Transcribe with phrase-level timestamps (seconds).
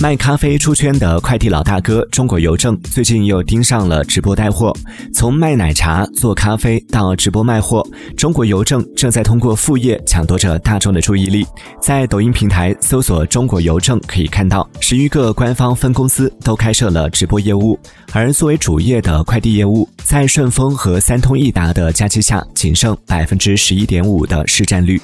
[0.00, 4.74] 卖咖啡出圈的快递老大哥中国邮政最近又盯上了直播带货
[5.12, 7.86] 从卖奶茶做咖啡到直播卖货
[8.16, 11.46] 中国邮政正在通过副业抢夺着大众的注意力
[11.82, 17.78] 在抖音平台搜索中国邮政可以看到十余个官方分公司都开设了直播业务
[18.14, 24.98] 而作为主业的快递业务在顺丰和三通一达的夹击下仅剩百分之十一点五的市占率。